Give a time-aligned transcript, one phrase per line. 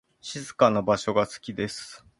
[0.19, 2.03] 静かな場所が好きです。